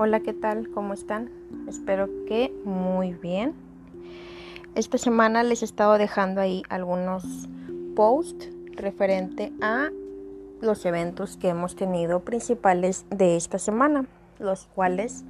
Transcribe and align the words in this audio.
Hola, 0.00 0.20
¿qué 0.20 0.32
tal? 0.32 0.70
¿Cómo 0.70 0.94
están? 0.94 1.28
Espero 1.66 2.08
que 2.28 2.54
muy 2.64 3.14
bien. 3.14 3.52
Esta 4.76 4.96
semana 4.96 5.42
les 5.42 5.62
he 5.62 5.64
estado 5.64 5.98
dejando 5.98 6.40
ahí 6.40 6.62
algunos 6.68 7.48
posts 7.96 8.48
referente 8.76 9.52
a 9.60 9.88
los 10.60 10.86
eventos 10.86 11.36
que 11.36 11.48
hemos 11.48 11.74
tenido 11.74 12.20
principales 12.20 13.06
de 13.10 13.34
esta 13.34 13.58
semana, 13.58 14.06
los 14.38 14.68
cuales 14.72 15.24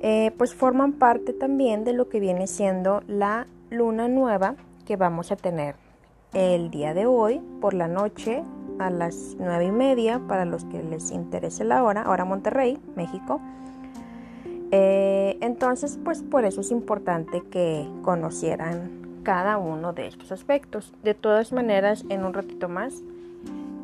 eh, 0.00 0.32
pues 0.36 0.52
forman 0.52 0.94
parte 0.94 1.32
también 1.32 1.84
de 1.84 1.92
lo 1.92 2.08
que 2.08 2.18
viene 2.18 2.48
siendo 2.48 3.04
la 3.06 3.46
luna 3.70 4.08
nueva 4.08 4.56
que 4.84 4.96
vamos 4.96 5.30
a 5.30 5.36
tener 5.36 5.76
el 6.34 6.72
día 6.72 6.92
de 6.92 7.06
hoy 7.06 7.40
por 7.60 7.72
la 7.72 7.86
noche 7.86 8.42
a 8.80 8.90
las 8.90 9.36
nueve 9.38 9.66
y 9.66 9.70
media 9.70 10.20
para 10.26 10.44
los 10.44 10.64
que 10.64 10.82
les 10.82 11.12
interese 11.12 11.62
la 11.62 11.84
hora, 11.84 12.02
ahora 12.02 12.24
Monterrey, 12.24 12.80
México. 12.96 13.40
Eh, 14.78 15.38
entonces, 15.40 15.98
pues 16.04 16.22
por 16.22 16.44
eso 16.44 16.60
es 16.60 16.70
importante 16.70 17.42
que 17.50 17.88
conocieran 18.02 19.20
cada 19.22 19.56
uno 19.56 19.94
de 19.94 20.06
estos 20.06 20.32
aspectos. 20.32 20.92
De 21.02 21.14
todas 21.14 21.50
maneras, 21.50 22.04
en 22.10 22.26
un 22.26 22.34
ratito 22.34 22.68
más 22.68 23.02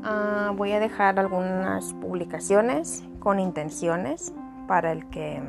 ah, 0.04 0.52
voy 0.54 0.72
a 0.72 0.80
dejar 0.80 1.18
algunas 1.18 1.94
publicaciones 1.94 3.04
con 3.20 3.40
intenciones 3.40 4.34
para 4.68 4.92
el 4.92 5.08
que 5.08 5.40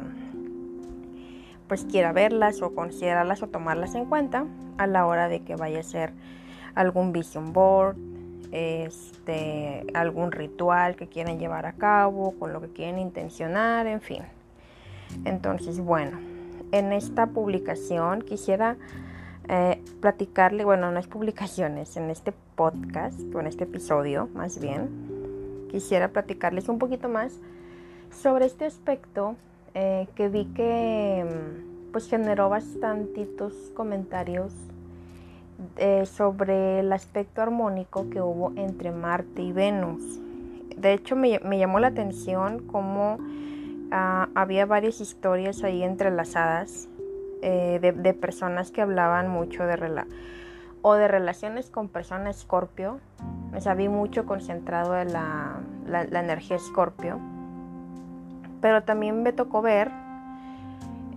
pues 1.68 1.84
quiera 1.84 2.14
verlas 2.14 2.62
o 2.62 2.74
considerarlas 2.74 3.44
o 3.44 3.48
tomarlas 3.48 3.96
en 3.96 4.06
cuenta 4.06 4.46
a 4.78 4.88
la 4.88 5.06
hora 5.06 5.28
de 5.28 5.42
que 5.42 5.58
vaya 5.58 5.82
a 5.82 5.84
ser 5.84 6.14
algún 6.74 7.12
vision 7.12 7.52
board, 7.52 7.98
este, 8.54 9.86
algún 9.94 10.32
ritual 10.32 10.96
que 10.96 11.08
quieran 11.08 11.38
llevar 11.38 11.66
a 11.66 11.74
cabo, 11.74 12.34
con 12.40 12.54
lo 12.54 12.62
que 12.62 12.70
quieren 12.70 12.98
intencionar, 12.98 13.88
en 13.88 14.00
fin. 14.00 14.24
Entonces, 15.26 15.80
bueno, 15.80 16.18
en 16.72 16.92
esta 16.92 17.28
publicación 17.28 18.22
quisiera 18.22 18.78
eh, 19.48 19.82
platicarle, 20.00 20.66
bueno, 20.66 20.92
no 20.92 21.00
es 21.00 21.08
publicaciones, 21.08 21.98
en 21.98 22.10
este 22.10 22.34
podcast, 22.56 23.20
o 23.34 23.40
en 23.40 23.48
este 23.48 23.66
episodio 23.66 24.30
más 24.34 24.60
bien, 24.60 24.90
quisiera 25.70 26.10
platicarles 26.10 26.70
un 26.70 26.80
poquito 26.80 27.10
más 27.10 27.34
sobre 28.12 28.46
este 28.46 28.66
aspecto 28.66 29.36
eh, 29.74 30.08
que 30.16 30.30
vi 30.30 30.46
que 30.54 31.26
pues 31.92 32.08
generó 32.08 32.50
bastantitos 32.50 33.54
comentarios 33.76 34.54
eh, 35.78 36.06
sobre 36.06 36.80
el 36.80 36.92
aspecto 36.92 37.42
armónico 37.42 38.10
que 38.10 38.22
hubo 38.22 38.52
entre 38.56 38.92
Marte 38.92 39.42
y 39.42 39.52
Venus. 39.52 40.20
De 40.78 40.94
hecho, 40.94 41.16
me, 41.16 41.40
me 41.40 41.58
llamó 41.58 41.80
la 41.80 41.88
atención 41.88 42.60
cómo 42.68 43.18
Ah, 43.92 44.30
había 44.36 44.66
varias 44.66 45.02
historias 45.02 45.64
ahí 45.64 45.84
entrelazadas 45.84 46.88
eh, 47.42 47.80
de, 47.82 48.14
personas 48.14 48.72
que 48.72 48.82
hablaban 48.82 49.30
mucho 49.30 49.66
de 49.66 49.76
rela 49.76 50.08
o 50.82 50.94
de 50.96 51.08
relaciones 51.08 51.70
con 51.70 51.90
personas 51.90 52.40
Scorpio. 52.40 53.00
O 53.56 53.60
sea, 53.60 53.74
vi 53.74 53.90
mucho 53.90 54.26
concentrado 54.26 54.98
en 54.98 55.14
la, 55.14 55.60
la, 55.86 56.20
energía 56.20 56.58
Scorpio. 56.58 57.20
Pero 58.62 58.84
también 58.84 59.24
me 59.24 59.34
tocó 59.34 59.62
ver 59.62 59.92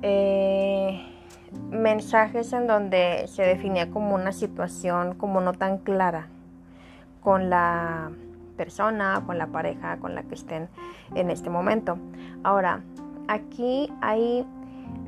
eh, 0.02 1.02
mensajes 1.70 2.52
en 2.52 2.66
donde 2.66 3.26
se 3.28 3.42
definía 3.42 3.90
como 3.90 4.14
una 4.14 4.32
situación 4.32 5.14
como 5.14 5.40
no 5.40 5.52
tan 5.52 5.78
clara 5.78 6.28
con 7.22 7.50
la 7.50 8.10
persona, 8.56 9.22
con 9.26 9.38
la 9.38 9.48
pareja 9.48 9.98
con 9.98 10.14
la 10.14 10.22
que 10.22 10.34
estén 10.34 10.68
en 11.14 11.30
este 11.30 11.50
momento. 11.50 11.98
Ahora, 12.42 12.82
aquí 13.28 13.92
hay, 14.00 14.46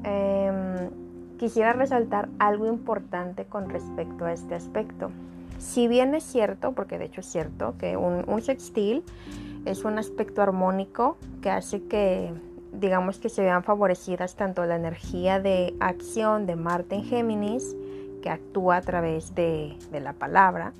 em, 0.04 0.90
quisiera 1.38 1.72
resaltar 1.72 2.28
algo 2.38 2.66
importante 2.66 3.44
con 3.44 3.68
respecto 3.68 4.24
a 4.24 4.32
este 4.32 4.54
aspecto. 4.54 5.10
Si 5.58 5.88
bien 5.88 6.14
es 6.14 6.24
cierto, 6.24 6.72
porque 6.72 6.98
de 6.98 7.06
hecho 7.06 7.20
es 7.20 7.26
cierto, 7.26 7.74
que 7.78 7.96
un, 7.96 8.42
sextil 8.42 9.02
es 9.64 9.84
un 9.84 9.98
aspecto 9.98 10.40
armónico 10.40 11.16
que 11.42 11.50
hace 11.50 11.82
que 11.84 12.32
digamos 12.72 13.18
que 13.18 13.28
se 13.28 13.42
vean 13.42 13.64
favorecidas 13.64 14.36
tanto 14.36 14.64
la 14.66 14.76
energía 14.76 15.40
de 15.40 15.74
acción 15.80 16.46
de 16.46 16.54
Marte 16.54 16.94
en 16.94 17.04
Géminis, 17.04 17.76
que 18.22 18.30
actúa 18.30 18.76
a 18.76 18.82
través 18.82 19.34
de 19.34 19.76
la 19.92 20.12
palabra, 20.12 20.72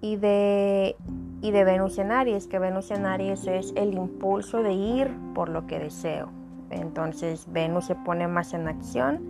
y 0.00 0.16
de, 0.16 0.96
y 1.40 1.50
de 1.50 1.64
Venus 1.64 1.98
en 1.98 2.12
Aries, 2.12 2.46
que 2.46 2.58
Venus 2.58 2.90
en 2.90 3.06
Aries 3.06 3.46
es 3.46 3.72
el 3.76 3.94
impulso 3.94 4.62
de 4.62 4.72
ir 4.72 5.10
por 5.34 5.48
lo 5.48 5.66
que 5.66 5.78
deseo. 5.78 6.28
Entonces 6.70 7.46
Venus 7.50 7.86
se 7.86 7.94
pone 7.94 8.28
más 8.28 8.54
en 8.54 8.68
acción, 8.68 9.20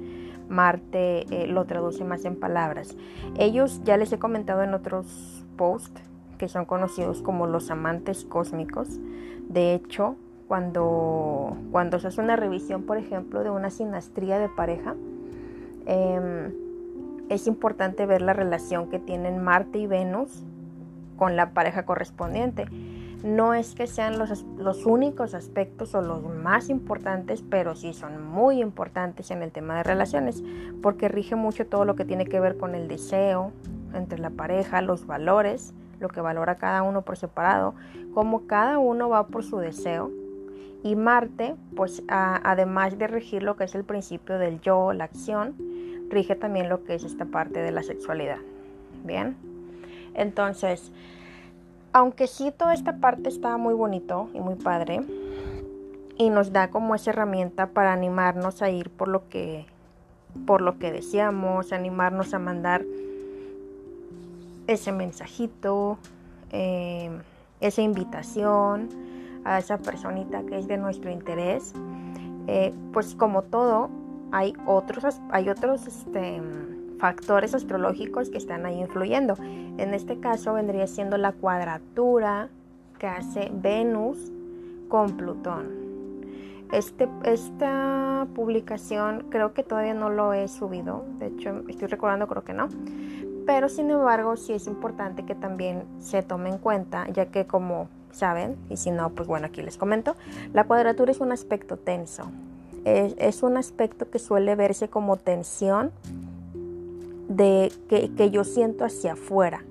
Marte 0.48 1.26
eh, 1.30 1.46
lo 1.46 1.64
traduce 1.66 2.04
más 2.04 2.24
en 2.24 2.36
palabras. 2.36 2.96
Ellos 3.38 3.82
ya 3.84 3.96
les 3.96 4.12
he 4.12 4.18
comentado 4.18 4.62
en 4.62 4.74
otros 4.74 5.44
posts 5.56 6.02
que 6.38 6.48
son 6.48 6.64
conocidos 6.64 7.20
como 7.20 7.46
los 7.46 7.70
amantes 7.70 8.24
cósmicos. 8.24 8.88
De 9.48 9.74
hecho, 9.74 10.16
cuando, 10.46 11.56
cuando 11.70 11.98
se 11.98 12.08
hace 12.08 12.20
una 12.20 12.36
revisión, 12.36 12.84
por 12.84 12.96
ejemplo, 12.96 13.42
de 13.42 13.50
una 13.50 13.70
sinastría 13.70 14.38
de 14.38 14.48
pareja, 14.48 14.94
em, 15.86 16.52
es 17.28 17.46
importante 17.46 18.06
ver 18.06 18.22
la 18.22 18.32
relación 18.32 18.88
que 18.88 18.98
tienen 18.98 19.42
Marte 19.42 19.78
y 19.78 19.86
Venus 19.86 20.44
con 21.18 21.36
la 21.36 21.50
pareja 21.50 21.84
correspondiente. 21.84 22.66
No 23.22 23.52
es 23.52 23.74
que 23.74 23.88
sean 23.88 24.18
los, 24.18 24.44
los, 24.56 24.86
únicos 24.86 25.34
aspectos 25.34 25.94
o 25.96 26.00
los 26.00 26.22
más 26.22 26.70
importantes, 26.70 27.42
pero 27.42 27.74
sí 27.74 27.92
son 27.92 28.24
muy 28.24 28.62
importantes 28.62 29.32
en 29.32 29.42
el 29.42 29.50
tema 29.50 29.76
de 29.76 29.82
relaciones, 29.82 30.42
porque 30.80 31.08
rige 31.08 31.34
mucho 31.34 31.66
todo 31.66 31.84
lo 31.84 31.96
que 31.96 32.04
tiene 32.04 32.26
que 32.26 32.38
ver 32.38 32.56
con 32.56 32.76
el 32.76 32.86
deseo 32.86 33.52
entre 33.92 34.20
la 34.20 34.30
pareja, 34.30 34.82
los 34.82 35.04
valores, 35.04 35.74
lo 35.98 36.08
que 36.08 36.20
valora 36.20 36.58
cada 36.58 36.82
uno 36.84 37.02
por 37.02 37.16
separado, 37.16 37.74
cómo 38.14 38.46
cada 38.46 38.78
uno 38.78 39.08
va 39.08 39.26
por 39.26 39.44
su 39.44 39.58
deseo. 39.58 40.12
Y 40.84 40.94
Marte, 40.94 41.56
pues 41.74 42.04
además 42.08 42.98
de 42.98 43.08
regir 43.08 43.42
lo 43.42 43.56
que 43.56 43.64
es 43.64 43.74
el 43.74 43.82
principio 43.82 44.38
del 44.38 44.60
yo, 44.60 44.92
la 44.92 45.04
acción, 45.04 45.56
rige 46.08 46.36
también 46.36 46.68
lo 46.68 46.84
que 46.84 46.94
es 46.94 47.02
esta 47.02 47.24
parte 47.24 47.60
de 47.60 47.72
la 47.72 47.82
sexualidad. 47.82 48.38
Bien. 49.04 49.36
Entonces, 50.18 50.92
aunque 51.92 52.26
sí 52.26 52.52
toda 52.56 52.74
esta 52.74 52.96
parte 52.98 53.28
está 53.28 53.56
muy 53.56 53.72
bonito 53.72 54.28
y 54.34 54.40
muy 54.40 54.56
padre 54.56 55.00
y 56.16 56.30
nos 56.30 56.52
da 56.52 56.68
como 56.68 56.94
esa 56.94 57.10
herramienta 57.10 57.68
para 57.68 57.92
animarnos 57.92 58.60
a 58.60 58.70
ir 58.70 58.90
por 58.90 59.08
lo 59.08 59.28
que 59.28 59.66
por 60.44 60.60
lo 60.60 60.78
que 60.78 60.92
deseamos, 60.92 61.72
animarnos 61.72 62.34
a 62.34 62.38
mandar 62.38 62.84
ese 64.66 64.92
mensajito, 64.92 65.98
eh, 66.52 67.10
esa 67.60 67.82
invitación 67.82 68.88
a 69.44 69.58
esa 69.58 69.78
personita 69.78 70.42
que 70.42 70.58
es 70.58 70.68
de 70.68 70.76
nuestro 70.76 71.10
interés. 71.10 71.72
Eh, 72.46 72.74
pues 72.92 73.14
como 73.14 73.42
todo, 73.42 73.88
hay 74.30 74.54
otros, 74.66 75.20
hay 75.30 75.48
otros 75.48 75.86
este, 75.86 76.40
factores 76.98 77.54
astrológicos 77.54 78.30
que 78.30 78.38
están 78.38 78.66
ahí 78.66 78.80
influyendo. 78.80 79.34
En 79.40 79.94
este 79.94 80.18
caso 80.20 80.54
vendría 80.54 80.86
siendo 80.86 81.16
la 81.16 81.32
cuadratura 81.32 82.48
que 82.98 83.06
hace 83.06 83.50
Venus 83.52 84.32
con 84.88 85.16
Plutón. 85.16 85.88
Este, 86.72 87.08
esta 87.24 88.26
publicación 88.34 89.26
creo 89.30 89.54
que 89.54 89.62
todavía 89.62 89.94
no 89.94 90.10
lo 90.10 90.34
he 90.34 90.48
subido, 90.48 91.06
de 91.18 91.28
hecho 91.28 91.62
estoy 91.66 91.88
recordando 91.88 92.26
creo 92.26 92.44
que 92.44 92.52
no, 92.52 92.68
pero 93.46 93.70
sin 93.70 93.90
embargo 93.90 94.36
sí 94.36 94.52
es 94.52 94.66
importante 94.66 95.24
que 95.24 95.34
también 95.34 95.84
se 95.98 96.22
tome 96.22 96.50
en 96.50 96.58
cuenta, 96.58 97.08
ya 97.08 97.26
que 97.26 97.46
como 97.46 97.88
saben, 98.10 98.56
y 98.68 98.76
si 98.76 98.90
no, 98.90 99.08
pues 99.10 99.26
bueno, 99.26 99.46
aquí 99.46 99.62
les 99.62 99.78
comento, 99.78 100.14
la 100.52 100.64
cuadratura 100.64 101.10
es 101.10 101.20
un 101.20 101.32
aspecto 101.32 101.78
tenso, 101.78 102.30
es, 102.84 103.14
es 103.16 103.42
un 103.42 103.56
aspecto 103.56 104.10
que 104.10 104.18
suele 104.18 104.54
verse 104.54 104.88
como 104.88 105.16
tensión 105.16 105.90
de 107.28 107.72
que, 107.88 108.30
yo 108.30 108.44
siento 108.44 108.84
hacia 108.84 109.12
afuera, 109.12 109.62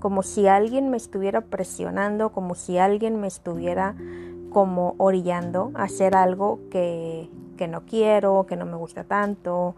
como 0.00 0.22
si 0.22 0.46
alguien 0.46 0.90
me 0.90 0.96
estuviera 0.96 1.40
presionando, 1.40 2.30
como 2.30 2.54
si 2.54 2.76
alguien 2.78 3.20
me 3.20 3.28
estuviera 3.28 3.94
como 4.50 4.94
orillando 4.98 5.70
a 5.74 5.84
hacer 5.84 6.14
algo 6.14 6.60
que, 6.70 7.28
no 7.68 7.82
quiero, 7.86 8.46
que 8.46 8.56
no 8.56 8.66
me 8.66 8.76
gusta 8.76 9.04
tanto, 9.04 9.74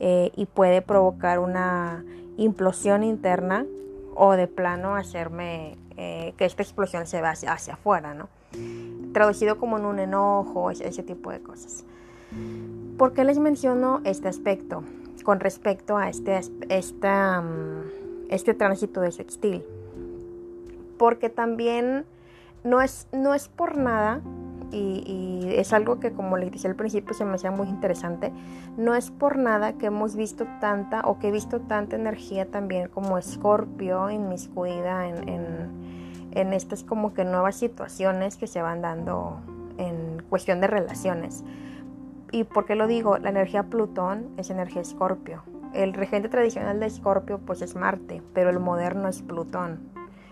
eh, 0.00 0.30
y 0.36 0.46
puede 0.46 0.82
provocar 0.82 1.38
una 1.38 2.04
implosión 2.36 3.02
interna 3.02 3.66
o 4.14 4.32
de 4.32 4.46
plano 4.46 4.96
hacerme 4.96 5.76
eh, 5.96 6.34
que 6.36 6.44
esta 6.44 6.62
explosión 6.62 7.06
se 7.06 7.20
vea 7.20 7.30
hacia, 7.30 7.74
afuera, 7.74 8.14
¿no? 8.14 8.28
Traducido 9.12 9.58
como 9.58 9.78
en 9.78 9.84
un 9.84 9.98
enojo, 9.98 10.70
ese 10.70 11.02
tipo 11.02 11.30
de 11.30 11.40
cosas. 11.40 11.84
¿Por 12.98 13.12
qué 13.12 13.24
les 13.24 13.38
menciono 13.38 14.00
este 14.04 14.28
aspecto? 14.28 14.82
Con 15.22 15.40
respecto 15.40 15.96
a 15.96 16.08
este, 16.08 16.40
esta, 16.68 17.40
mm, 17.40 18.28
este 18.30 18.54
tránsito 18.54 19.00
de 19.00 19.12
sextil. 19.12 19.62
Porque 20.98 21.28
también 21.28 22.04
no 22.64 22.80
es, 22.80 23.06
no 23.12 23.34
es 23.34 23.48
por 23.48 23.76
nada 23.76 24.20
y, 24.72 25.54
es 25.56 25.72
algo 25.72 25.98
que 25.98 26.12
como 26.12 26.36
le 26.36 26.48
dije 26.48 26.68
al 26.68 26.76
principio 26.76 27.12
se 27.12 27.24
me 27.24 27.34
hacía 27.34 27.50
muy 27.50 27.68
interesante, 27.68 28.32
no 28.76 28.94
es 28.94 29.10
por 29.10 29.36
nada 29.36 29.72
que 29.74 29.86
hemos 29.86 30.14
visto 30.14 30.46
tanta 30.60 31.02
o 31.02 31.18
que 31.18 31.28
he 31.28 31.30
visto 31.32 31.60
tanta 31.60 31.96
energía 31.96 32.46
también 32.46 32.88
como 32.88 33.18
escorpio 33.18 34.10
inmiscuida 34.10 35.08
en, 35.08 35.28
en, 35.28 36.30
en 36.32 36.52
estas 36.52 36.84
como 36.84 37.14
que 37.14 37.24
nuevas 37.24 37.56
situaciones 37.56 38.36
que 38.36 38.46
se 38.46 38.62
van 38.62 38.80
dando 38.80 39.40
en 39.76 40.22
cuestión 40.28 40.60
de 40.60 40.68
relaciones. 40.68 41.42
¿Y 42.32 42.44
por 42.44 42.64
qué 42.64 42.76
lo 42.76 42.86
digo? 42.86 43.18
La 43.18 43.30
energía 43.30 43.64
Plutón 43.64 44.28
es 44.36 44.50
energía 44.50 44.82
escorpio. 44.82 45.42
El 45.74 45.94
regente 45.94 46.28
tradicional 46.28 46.80
de 46.80 46.86
escorpio 46.86 47.38
pues 47.38 47.62
es 47.62 47.74
Marte, 47.74 48.22
pero 48.34 48.50
el 48.50 48.60
moderno 48.60 49.08
es 49.08 49.22
Plutón. 49.22 49.80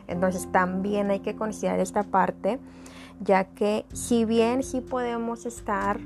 Entonces 0.06 0.50
también 0.52 1.10
hay 1.10 1.20
que 1.20 1.36
considerar 1.36 1.80
esta 1.80 2.02
parte 2.02 2.58
ya 3.20 3.44
que 3.44 3.84
si 3.92 4.24
bien 4.24 4.62
sí 4.62 4.80
podemos 4.80 5.44
estar 5.46 5.98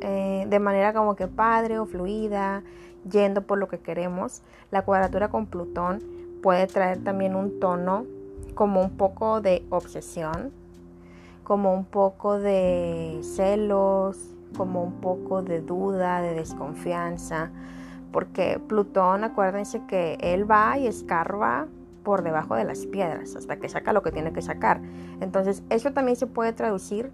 eh, 0.00 0.46
de 0.48 0.58
manera 0.58 0.92
como 0.92 1.16
que 1.16 1.26
padre 1.26 1.78
o 1.78 1.86
fluida, 1.86 2.62
yendo 3.10 3.42
por 3.42 3.58
lo 3.58 3.68
que 3.68 3.78
queremos, 3.78 4.42
la 4.70 4.82
cuadratura 4.82 5.28
con 5.28 5.46
Plutón 5.46 6.02
puede 6.42 6.66
traer 6.66 7.02
también 7.02 7.34
un 7.34 7.58
tono 7.58 8.04
como 8.54 8.82
un 8.82 8.90
poco 8.96 9.40
de 9.40 9.64
obsesión, 9.70 10.52
como 11.42 11.72
un 11.72 11.84
poco 11.84 12.38
de 12.38 13.20
celos, 13.22 14.34
como 14.56 14.82
un 14.82 15.00
poco 15.00 15.42
de 15.42 15.60
duda, 15.60 16.20
de 16.20 16.34
desconfianza, 16.34 17.50
porque 18.12 18.60
Plutón, 18.66 19.24
acuérdense 19.24 19.82
que 19.86 20.18
él 20.20 20.50
va 20.50 20.78
y 20.78 20.86
escarba 20.86 21.66
por 22.02 22.22
debajo 22.22 22.54
de 22.54 22.64
las 22.64 22.86
piedras 22.86 23.36
hasta 23.36 23.58
que 23.58 23.68
saca 23.68 23.92
lo 23.92 24.02
que 24.02 24.12
tiene 24.12 24.32
que 24.32 24.40
sacar. 24.40 24.80
Entonces, 25.20 25.62
eso 25.68 25.92
también 25.92 26.16
se 26.16 26.26
puede 26.26 26.52
traducir 26.52 27.10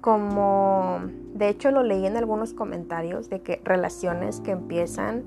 como, 0.00 1.00
de 1.34 1.48
hecho 1.48 1.70
lo 1.70 1.82
leí 1.82 2.06
en 2.06 2.16
algunos 2.16 2.54
comentarios, 2.54 3.28
de 3.28 3.40
que 3.42 3.60
relaciones 3.64 4.40
que 4.40 4.52
empiezan 4.52 5.24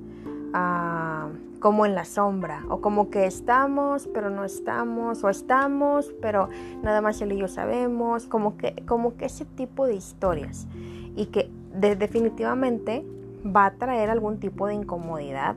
a, 0.53 1.29
como 1.59 1.85
en 1.85 1.93
la 1.93 2.05
sombra, 2.05 2.63
o 2.69 2.81
como 2.81 3.09
que 3.09 3.25
estamos, 3.25 4.07
pero 4.13 4.29
no 4.29 4.43
estamos, 4.43 5.23
o 5.23 5.29
estamos, 5.29 6.13
pero 6.21 6.49
nada 6.81 7.01
más 7.01 7.21
él 7.21 7.33
y 7.33 7.37
yo 7.37 7.47
sabemos, 7.47 8.27
como 8.27 8.57
que, 8.57 8.83
como 8.87 9.15
que 9.17 9.25
ese 9.25 9.45
tipo 9.45 9.85
de 9.85 9.95
historias, 9.95 10.67
y 11.15 11.27
que 11.27 11.49
definitivamente 11.73 13.05
va 13.45 13.65
a 13.65 13.73
traer 13.73 14.09
algún 14.09 14.39
tipo 14.39 14.67
de 14.67 14.75
incomodidad 14.75 15.55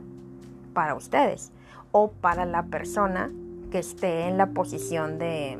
para 0.73 0.95
ustedes 0.95 1.51
o 1.91 2.11
para 2.11 2.45
la 2.45 2.63
persona 2.63 3.31
que 3.71 3.79
esté 3.79 4.27
en 4.27 4.37
la 4.37 4.47
posición 4.47 5.17
de, 5.17 5.57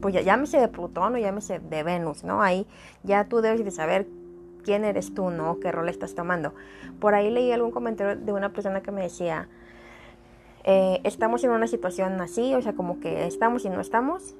pues 0.00 0.14
ya 0.14 0.20
llámese 0.20 0.58
de 0.58 0.68
Plutón 0.68 1.14
o 1.14 1.18
llámese 1.18 1.60
de 1.60 1.82
Venus, 1.82 2.24
¿no? 2.24 2.42
Ahí 2.42 2.66
ya 3.02 3.24
tú 3.24 3.40
debes 3.40 3.64
de 3.64 3.70
saber 3.70 4.06
quién 4.64 4.84
eres 4.84 5.14
tú, 5.14 5.30
¿no? 5.30 5.60
¿Qué 5.60 5.72
rol 5.72 5.88
estás 5.88 6.14
tomando? 6.14 6.52
Por 7.00 7.14
ahí 7.14 7.30
leí 7.30 7.52
algún 7.52 7.70
comentario 7.70 8.16
de 8.16 8.32
una 8.32 8.52
persona 8.52 8.82
que 8.82 8.90
me 8.90 9.02
decía, 9.02 9.48
eh, 10.64 11.00
estamos 11.04 11.42
en 11.44 11.50
una 11.50 11.66
situación 11.66 12.20
así, 12.20 12.54
o 12.54 12.62
sea, 12.62 12.74
como 12.74 13.00
que 13.00 13.26
estamos 13.26 13.64
y 13.64 13.70
no 13.70 13.80
estamos, 13.80 14.34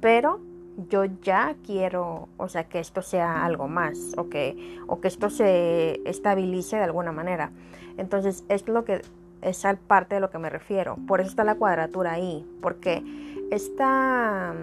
pero 0.00 0.40
yo 0.88 1.04
ya 1.22 1.54
quiero, 1.64 2.28
o 2.36 2.48
sea, 2.48 2.64
que 2.64 2.78
esto 2.78 3.02
sea 3.02 3.44
algo 3.44 3.68
más, 3.68 4.12
o 4.16 4.28
que, 4.28 4.78
o 4.86 5.00
que 5.00 5.08
esto 5.08 5.30
se 5.30 6.00
estabilice 6.08 6.76
de 6.76 6.84
alguna 6.84 7.12
manera. 7.12 7.50
Entonces, 7.96 8.44
es 8.48 8.66
lo 8.68 8.84
que 8.84 9.02
es 9.42 9.64
al 9.64 9.78
parte 9.78 10.16
de 10.16 10.20
lo 10.20 10.30
que 10.30 10.38
me 10.38 10.50
refiero. 10.50 10.96
Por 11.06 11.20
eso 11.20 11.30
está 11.30 11.44
la 11.44 11.54
cuadratura 11.54 12.12
ahí, 12.12 12.46
porque 12.62 13.02
esta, 13.50 14.54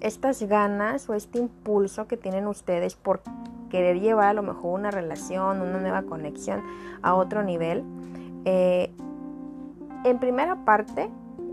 estas 0.00 0.42
ganas 0.42 1.08
o 1.08 1.14
este 1.14 1.38
impulso 1.38 2.06
que 2.06 2.16
tienen 2.16 2.46
ustedes 2.46 2.94
por 2.96 3.20
querer 3.70 4.00
llevar 4.00 4.28
a 4.28 4.34
lo 4.34 4.42
mejor 4.42 4.78
una 4.78 4.90
relación, 4.90 5.62
una 5.62 5.78
nueva 5.78 6.02
conexión 6.02 6.62
a 7.02 7.14
otro 7.14 7.42
nivel, 7.42 7.84
eh, 8.44 8.90
en 10.04 10.18
primera 10.18 10.64
parte, 10.64 11.10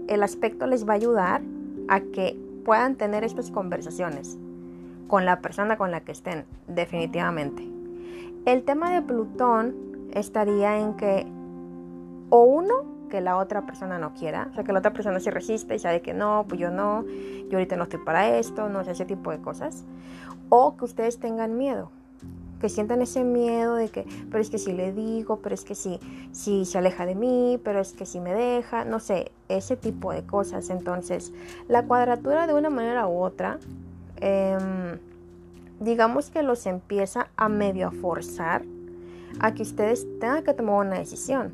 el 0.07 0.23
aspecto 0.23 0.67
les 0.67 0.88
va 0.88 0.94
a 0.94 0.95
ayudar 0.95 1.41
a 1.89 1.99
que 1.99 2.38
puedan 2.68 2.98
tener 2.98 3.24
estas 3.24 3.50
conversaciones 3.50 4.38
con 5.08 5.24
la 5.24 5.40
persona 5.40 5.78
con 5.78 5.90
la 5.90 6.02
que 6.02 6.12
estén, 6.12 6.44
definitivamente. 6.68 7.66
El 8.46 8.64
tema 8.64 8.92
de 8.92 9.02
Plutón 9.02 9.74
estaría 10.12 10.78
en 10.78 10.96
que 10.96 11.25
o 12.30 12.42
uno, 12.42 13.08
que 13.10 13.22
la 13.22 13.38
otra 13.38 13.66
persona 13.66 13.98
no 14.00 14.14
quiera, 14.14 14.50
o 14.52 14.54
sea, 14.54 14.66
que 14.66 14.74
la 14.74 14.80
otra 14.80 14.92
persona 14.92 15.22
se 15.22 15.31
resiste 15.31 15.75
y 15.75 15.80
sabe 15.80 16.02
que 16.02 16.14
no, 16.14 16.44
pues 16.50 16.60
yo 16.60 16.69
no, 16.69 17.06
yo 17.06 17.54
ahorita 17.54 17.78
no 17.78 17.84
estoy 17.84 18.02
para 18.04 18.38
esto, 18.38 18.68
no 18.68 18.84
sé, 18.84 18.92
ese 18.92 19.06
tipo 19.06 19.31
de 19.31 19.40
cosas. 19.40 19.86
O 20.50 20.75
que 20.75 20.84
ustedes 20.84 21.19
tengan 21.19 21.58
miedo, 21.58 21.90
que 22.59 22.69
sientan 22.69 23.01
ese 23.01 23.24
miedo 23.24 23.75
de 23.75 23.89
que, 23.89 24.06
pero 24.30 24.42
es 24.42 24.50
que 24.50 24.57
si 24.57 24.74
le 24.74 24.92
digo, 24.92 25.39
pero 25.42 25.56
es 25.56 25.63
que 25.63 25.75
si, 25.75 26.00
si 26.31 26.65
se 26.65 26.77
aleja 26.77 27.06
de 27.06 27.15
mí, 27.15 27.59
pero 27.63 27.80
es 27.80 27.94
que 27.94 28.06
si 28.06 28.19
me 28.19 28.33
deja, 28.33 28.86
no 28.86 29.00
sé, 29.00 29.31
ese 29.50 29.77
tipo 29.77 30.12
de 30.12 30.24
cosas. 30.24 30.69
Entonces, 30.69 31.33
la 31.68 31.83
cuadratura 31.86 32.48
de 32.48 32.54
una 32.54 32.69
manera 32.69 33.07
u 33.07 33.21
otra, 33.21 33.59
em, 34.21 35.00
digamos 35.80 36.30
que 36.30 36.44
los 36.44 36.65
empieza 36.65 37.30
a 37.38 37.50
medio 37.50 37.88
a 37.88 37.92
forzar 37.92 38.63
a 39.39 39.54
que 39.54 39.63
ustedes 39.63 40.07
tengan 40.19 40.44
que 40.44 40.54
tomar 40.54 40.86
una 40.86 40.98
decisión. 40.98 41.54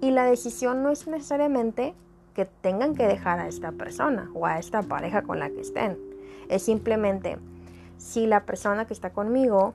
Y 0.00 0.10
la 0.10 0.24
decisión 0.24 0.82
no 0.82 0.90
es 0.90 1.06
necesariamente 1.06 1.94
que 2.34 2.44
tengan 2.44 2.94
que 2.94 3.06
dejar 3.06 3.38
a 3.38 3.46
esta 3.46 3.72
persona 3.72 4.30
o 4.34 4.46
a 4.46 4.58
esta 4.58 4.82
pareja 4.82 5.22
con 5.22 5.38
la 5.38 5.50
que 5.50 5.60
estén. 5.60 5.98
Es 6.48 6.62
simplemente 6.64 7.38
si 7.98 8.26
la 8.26 8.44
persona 8.44 8.86
que 8.86 8.94
está 8.94 9.10
conmigo 9.10 9.74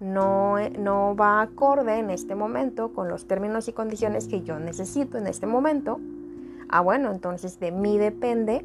no, 0.00 0.56
no 0.78 1.16
va 1.16 1.42
acorde 1.42 1.98
en 1.98 2.10
este 2.10 2.34
momento 2.34 2.92
con 2.92 3.08
los 3.08 3.26
términos 3.26 3.68
y 3.68 3.72
condiciones 3.72 4.28
que 4.28 4.42
yo 4.42 4.58
necesito 4.58 5.18
en 5.18 5.26
este 5.26 5.46
momento, 5.46 6.00
ah 6.68 6.80
bueno, 6.80 7.10
entonces 7.10 7.58
de 7.60 7.72
mí 7.72 7.98
depende 7.98 8.64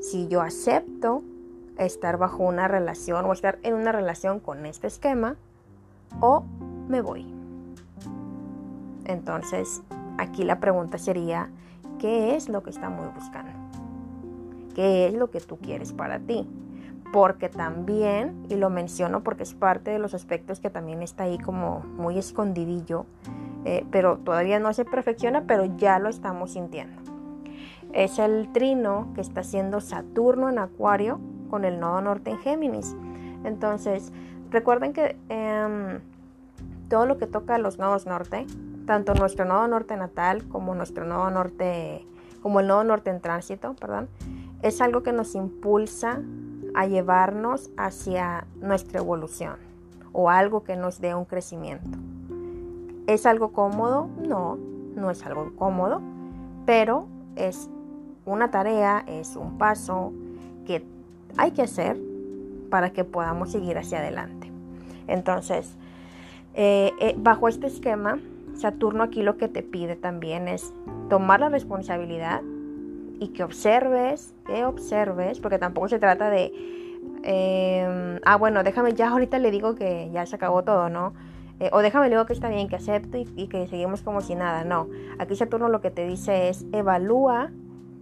si 0.00 0.28
yo 0.28 0.42
acepto 0.42 1.22
estar 1.78 2.16
bajo 2.16 2.42
una 2.42 2.68
relación 2.68 3.24
o 3.26 3.32
estar 3.32 3.58
en 3.62 3.74
una 3.74 3.92
relación 3.92 4.40
con 4.40 4.66
este 4.66 4.86
esquema 4.86 5.36
o 6.20 6.44
me 6.88 7.00
voy. 7.00 7.26
Entonces, 9.04 9.82
Aquí 10.18 10.44
la 10.44 10.60
pregunta 10.60 10.98
sería, 10.98 11.50
¿qué 11.98 12.36
es 12.36 12.48
lo 12.48 12.62
que 12.62 12.70
estamos 12.70 13.14
buscando? 13.14 13.52
¿Qué 14.74 15.08
es 15.08 15.14
lo 15.14 15.30
que 15.30 15.40
tú 15.40 15.58
quieres 15.58 15.92
para 15.92 16.18
ti? 16.18 16.46
Porque 17.12 17.48
también, 17.48 18.46
y 18.48 18.56
lo 18.56 18.70
menciono 18.70 19.22
porque 19.22 19.44
es 19.44 19.54
parte 19.54 19.90
de 19.90 19.98
los 19.98 20.14
aspectos 20.14 20.60
que 20.60 20.70
también 20.70 21.02
está 21.02 21.24
ahí 21.24 21.38
como 21.38 21.80
muy 21.80 22.18
escondidillo, 22.18 23.06
eh, 23.64 23.86
pero 23.90 24.18
todavía 24.18 24.58
no 24.58 24.72
se 24.72 24.84
perfecciona, 24.84 25.44
pero 25.46 25.64
ya 25.76 25.98
lo 25.98 26.08
estamos 26.08 26.52
sintiendo. 26.52 27.00
Es 27.92 28.18
el 28.18 28.52
trino 28.52 29.12
que 29.14 29.20
está 29.20 29.40
haciendo 29.40 29.80
Saturno 29.80 30.48
en 30.48 30.58
Acuario 30.58 31.20
con 31.48 31.64
el 31.64 31.80
nodo 31.80 32.00
norte 32.00 32.30
en 32.30 32.38
Géminis. 32.38 32.94
Entonces, 33.44 34.12
recuerden 34.50 34.92
que 34.92 35.16
em, 35.28 36.00
todo 36.88 37.06
lo 37.06 37.16
que 37.16 37.26
toca 37.26 37.54
a 37.54 37.58
los 37.58 37.78
nodos 37.78 38.06
norte 38.06 38.46
tanto 38.86 39.14
nuestro 39.14 39.44
nodo 39.44 39.68
norte 39.68 39.96
natal 39.96 40.48
como 40.48 40.74
nuestro 40.74 41.04
nodo 41.04 41.28
norte, 41.30 42.06
como 42.40 42.60
el 42.60 42.68
nodo 42.68 42.84
norte 42.84 43.10
en 43.10 43.20
tránsito, 43.20 43.74
perdón, 43.74 44.08
es 44.62 44.80
algo 44.80 45.02
que 45.02 45.12
nos 45.12 45.34
impulsa 45.34 46.22
a 46.76 46.86
llevarnos 46.86 47.70
hacia 47.76 48.46
nuestra 48.60 49.00
evolución 49.00 49.56
o 50.12 50.30
algo 50.30 50.62
que 50.62 50.76
nos 50.76 51.00
dé 51.00 51.14
un 51.14 51.24
crecimiento. 51.24 51.98
¿Es 53.06 53.24
algo 53.26 53.52
cómodo? 53.52 54.08
No, 54.22 54.58
no 54.94 55.10
es 55.10 55.24
algo 55.24 55.52
cómodo, 55.56 56.02
pero 56.66 57.06
es 57.34 57.70
una 58.26 58.50
tarea, 58.50 59.04
es 59.06 59.36
un 59.36 59.56
paso 59.58 60.12
que 60.66 60.84
hay 61.38 61.52
que 61.52 61.62
hacer 61.62 61.98
para 62.70 62.90
que 62.90 63.04
podamos 63.04 63.52
seguir 63.52 63.78
hacia 63.78 63.98
adelante. 63.98 64.50
Entonces, 65.06 65.76
eh, 66.54 66.92
eh, 67.00 67.14
bajo 67.16 67.48
este 67.48 67.68
esquema, 67.68 68.18
Saturno 68.54 69.02
aquí 69.02 69.22
lo 69.22 69.36
que 69.36 69.48
te 69.48 69.62
pide 69.62 69.96
también 69.96 70.48
es 70.48 70.72
tomar 71.08 71.40
la 71.40 71.48
responsabilidad 71.48 72.42
y 73.18 73.28
que 73.28 73.44
observes, 73.44 74.34
que 74.44 74.64
observes, 74.64 75.40
porque 75.40 75.58
tampoco 75.58 75.88
se 75.88 75.98
trata 75.98 76.30
de, 76.30 76.52
em, 77.22 78.20
ah, 78.24 78.36
bueno, 78.36 78.62
déjame, 78.62 78.94
ya 78.94 79.10
ahorita 79.10 79.38
le 79.38 79.50
digo 79.50 79.74
que 79.74 80.10
ya 80.12 80.26
se 80.26 80.36
acabó 80.36 80.62
todo, 80.62 80.88
¿no? 80.88 81.14
Eh, 81.58 81.70
o 81.72 81.80
déjame 81.80 82.06
le 82.06 82.16
digo 82.16 82.26
que 82.26 82.34
está 82.34 82.50
bien, 82.50 82.68
que 82.68 82.76
acepto 82.76 83.16
y, 83.16 83.26
y 83.34 83.48
que 83.48 83.66
seguimos 83.66 84.02
como 84.02 84.20
si 84.20 84.34
nada, 84.34 84.64
no. 84.64 84.88
Aquí 85.18 85.36
Saturno 85.36 85.68
lo 85.68 85.80
que 85.80 85.90
te 85.90 86.06
dice 86.06 86.48
es, 86.48 86.66
evalúa 86.72 87.50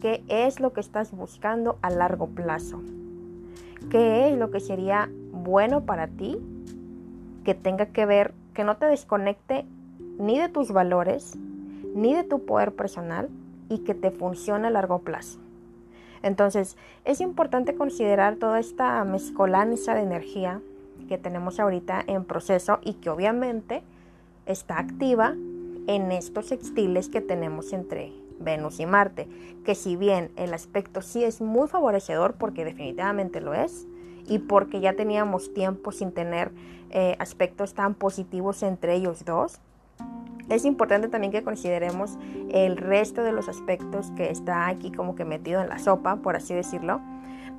qué 0.00 0.24
es 0.28 0.58
lo 0.58 0.72
que 0.72 0.80
estás 0.80 1.12
buscando 1.12 1.78
a 1.80 1.90
largo 1.90 2.26
plazo. 2.26 2.82
¿Qué 3.90 4.30
es 4.30 4.38
lo 4.38 4.50
que 4.50 4.60
sería 4.60 5.08
bueno 5.30 5.84
para 5.84 6.08
ti? 6.08 6.38
Que 7.44 7.54
tenga 7.54 7.86
que 7.86 8.06
ver, 8.06 8.34
que 8.54 8.64
no 8.64 8.76
te 8.76 8.86
desconecte 8.86 9.66
ni 10.18 10.38
de 10.38 10.48
tus 10.48 10.72
valores, 10.72 11.36
ni 11.94 12.14
de 12.14 12.24
tu 12.24 12.44
poder 12.44 12.74
personal 12.74 13.28
y 13.68 13.78
que 13.78 13.94
te 13.94 14.10
funcione 14.10 14.68
a 14.68 14.70
largo 14.70 15.00
plazo. 15.00 15.38
Entonces, 16.22 16.76
es 17.04 17.20
importante 17.20 17.74
considerar 17.74 18.36
toda 18.36 18.58
esta 18.58 19.04
mezcolanza 19.04 19.94
de 19.94 20.02
energía 20.02 20.60
que 21.08 21.18
tenemos 21.18 21.60
ahorita 21.60 22.02
en 22.06 22.24
proceso 22.24 22.78
y 22.82 22.94
que 22.94 23.10
obviamente 23.10 23.82
está 24.46 24.78
activa 24.78 25.34
en 25.86 26.12
estos 26.12 26.46
sextiles 26.46 27.08
que 27.08 27.20
tenemos 27.20 27.72
entre 27.72 28.12
Venus 28.40 28.80
y 28.80 28.86
Marte, 28.86 29.28
que 29.64 29.74
si 29.74 29.96
bien 29.96 30.30
el 30.36 30.54
aspecto 30.54 31.02
sí 31.02 31.24
es 31.24 31.40
muy 31.40 31.68
favorecedor, 31.68 32.34
porque 32.34 32.64
definitivamente 32.64 33.40
lo 33.40 33.54
es, 33.54 33.86
y 34.26 34.38
porque 34.38 34.80
ya 34.80 34.94
teníamos 34.94 35.52
tiempo 35.52 35.92
sin 35.92 36.12
tener 36.12 36.50
eh, 36.90 37.16
aspectos 37.18 37.74
tan 37.74 37.94
positivos 37.94 38.62
entre 38.62 38.94
ellos 38.94 39.24
dos, 39.24 39.60
es 40.48 40.64
importante 40.64 41.08
también 41.08 41.32
que 41.32 41.42
consideremos 41.42 42.18
el 42.50 42.76
resto 42.76 43.22
de 43.22 43.32
los 43.32 43.48
aspectos 43.48 44.10
que 44.12 44.30
está 44.30 44.68
aquí 44.68 44.92
como 44.92 45.14
que 45.14 45.24
metido 45.24 45.60
en 45.60 45.68
la 45.68 45.78
sopa, 45.78 46.16
por 46.16 46.36
así 46.36 46.54
decirlo, 46.54 47.00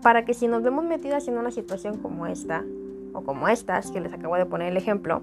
para 0.02 0.26
que 0.26 0.34
si 0.34 0.48
nos 0.48 0.62
vemos 0.62 0.86
metidas 0.86 1.28
en 1.28 1.38
una 1.38 1.52
situación 1.52 1.98
como 1.98 2.28
esta, 2.28 2.64
o 3.14 3.22
como 3.22 3.48
estas, 3.48 3.92
que 3.92 4.02
les 4.02 4.14
acabo 4.14 4.36
de 4.36 4.46
poner 4.46 4.72
el 4.72 4.78
ejemplo, 4.78 5.22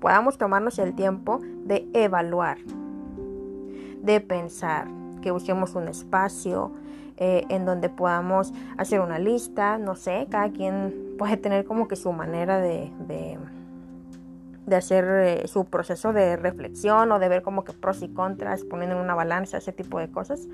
podamos 0.00 0.38
tomarnos 0.38 0.78
el 0.78 0.94
tiempo 0.94 1.40
de 1.64 1.86
evaluar, 1.92 2.58
de 4.02 4.20
pensar, 4.20 4.88
que 5.20 5.30
busquemos 5.30 5.74
un 5.74 5.88
espacio 5.88 6.72
eh, 7.18 7.44
en 7.50 7.66
donde 7.66 7.90
podamos 7.90 8.54
hacer 8.78 9.00
una 9.00 9.18
lista, 9.18 9.76
no 9.76 9.94
sé, 9.94 10.26
cada 10.30 10.50
quien 10.50 11.14
puede 11.18 11.36
tener 11.36 11.66
como 11.66 11.86
que 11.86 11.96
su 11.96 12.12
manera 12.12 12.58
de, 12.58 12.90
de, 13.06 13.38
hacer 14.76 15.04
eh, 15.04 15.48
su 15.48 15.64
proceso 15.64 16.12
de 16.12 16.36
reflexión 16.36 17.10
o 17.12 17.18
de 17.18 17.28
ver 17.28 17.42
como 17.42 17.64
que 17.64 17.72
pros 17.72 18.02
y 18.02 18.08
contras, 18.08 18.64
poniendo 18.64 18.96
en 18.96 19.02
una 19.02 19.14
balanza, 19.14 19.58
ese 19.58 19.72
tipo 19.72 19.98
de 19.98 20.10
cosas. 20.10 20.48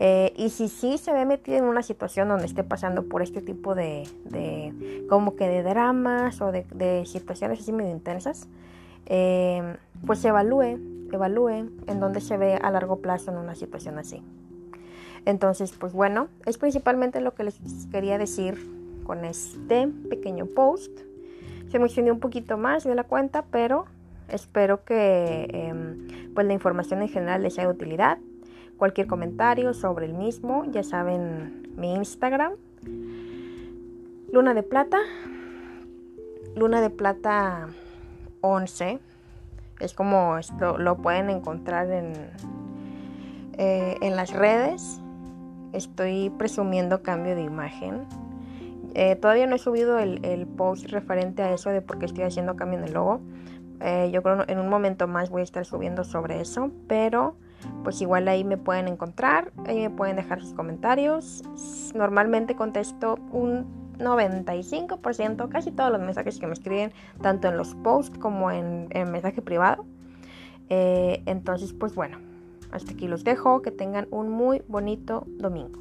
Eh, 0.00 0.32
y 0.36 0.50
si 0.50 0.68
sí 0.68 0.98
se 0.98 1.12
ve 1.12 1.24
metido 1.24 1.58
en 1.58 1.64
una 1.64 1.82
situación 1.82 2.28
donde 2.28 2.46
esté 2.46 2.64
pasando 2.64 3.04
por 3.04 3.22
este 3.22 3.40
tipo 3.40 3.74
de, 3.74 4.08
de 4.24 5.04
como 5.08 5.36
que 5.36 5.46
de 5.48 5.62
dramas 5.62 6.40
o 6.40 6.50
de, 6.50 6.66
de 6.74 7.06
situaciones 7.06 7.60
así 7.60 7.72
medio 7.72 7.92
intensas, 7.92 8.48
eh, 9.06 9.76
pues 10.06 10.24
evalúe, 10.24 10.78
evalúe 11.12 11.68
en 11.86 12.00
dónde 12.00 12.20
se 12.20 12.36
ve 12.36 12.54
a 12.54 12.70
largo 12.70 12.96
plazo 13.00 13.30
en 13.30 13.38
una 13.38 13.54
situación 13.54 13.98
así. 13.98 14.22
Entonces, 15.26 15.72
pues 15.72 15.92
bueno, 15.92 16.28
es 16.44 16.58
principalmente 16.58 17.20
lo 17.20 17.34
que 17.34 17.44
les 17.44 17.58
quería 17.90 18.18
decir 18.18 18.58
con 19.04 19.24
este 19.24 19.88
pequeño 20.10 20.46
post. 20.46 20.90
Se 21.74 21.80
me 21.80 21.86
extendió 21.86 22.12
un 22.12 22.20
poquito 22.20 22.56
más 22.56 22.84
de 22.84 22.94
la 22.94 23.02
cuenta, 23.02 23.46
pero 23.50 23.86
espero 24.28 24.84
que 24.84 25.48
em, 25.50 26.06
pues 26.32 26.46
la 26.46 26.52
información 26.52 27.02
en 27.02 27.08
general 27.08 27.42
les 27.42 27.54
sea 27.54 27.64
de 27.64 27.70
utilidad. 27.70 28.18
Cualquier 28.76 29.08
comentario 29.08 29.74
sobre 29.74 30.06
el 30.06 30.14
mismo, 30.14 30.64
ya 30.70 30.84
saben, 30.84 31.68
mi 31.76 31.92
Instagram. 31.96 32.52
Luna 34.30 34.54
de 34.54 34.62
Plata. 34.62 34.98
Luna 36.54 36.80
de 36.80 36.90
Plata 36.90 37.66
11. 38.40 39.00
Es 39.80 39.94
como 39.94 40.38
esto 40.38 40.78
lo 40.78 40.98
pueden 40.98 41.28
encontrar 41.28 41.90
en, 41.90 42.12
eh, 43.58 43.96
en 44.00 44.14
las 44.14 44.32
redes. 44.32 45.00
Estoy 45.72 46.30
presumiendo 46.38 47.02
cambio 47.02 47.34
de 47.34 47.42
imagen. 47.42 48.06
Eh, 48.94 49.16
todavía 49.16 49.46
no 49.46 49.56
he 49.56 49.58
subido 49.58 49.98
el, 49.98 50.46
post 50.56 50.86
referente 50.86 51.42
a 51.42 51.52
eso 51.52 51.70
de 51.70 51.82
por 51.82 51.98
qué 51.98 52.06
estoy 52.06 52.24
haciendo 52.24 52.56
cambio 52.56 52.78
en 52.78 52.84
el 52.84 52.94
logo. 52.94 53.20
Eh, 53.80 54.10
yo 54.12 54.22
creo 54.22 54.44
en 54.46 54.58
un 54.58 54.68
momento 54.68 55.08
más 55.08 55.30
voy 55.30 55.40
a 55.40 55.44
estar 55.44 55.64
subiendo 55.64 56.04
sobre 56.04 56.40
eso, 56.40 56.70
pero 56.86 57.36
pues 57.82 58.00
igual 58.00 58.28
ahí 58.28 58.44
me 58.44 58.56
pueden 58.56 58.88
encontrar, 58.88 59.52
ahí 59.66 59.80
me 59.80 59.90
pueden 59.90 60.16
dejar 60.16 60.40
sus 60.40 60.54
comentarios. 60.54 61.42
Normalmente 61.94 62.54
contesto 62.54 63.18
un 63.32 63.84
95%, 63.98 65.48
casi 65.48 65.72
todos 65.72 65.90
los 65.90 66.00
mensajes 66.00 66.38
que 66.38 66.46
me 66.46 66.52
escriben, 66.52 66.92
tanto 67.20 67.48
en 67.48 67.56
los 67.56 67.74
posts 67.76 68.16
como 68.18 68.50
en, 68.50 68.88
mensaje 69.10 69.42
privado. 69.42 69.84
Eh, 70.68 71.22
entonces, 71.26 71.72
pues 71.72 71.94
bueno, 71.94 72.18
hasta 72.70 72.92
aquí 72.92 73.08
los 73.08 73.24
dejo. 73.24 73.62
Que 73.62 73.70
tengan 73.70 74.06
un 74.10 74.30
muy 74.30 74.62
bonito 74.68 75.24
domingo. 75.26 75.80